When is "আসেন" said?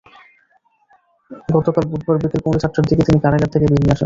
3.93-3.99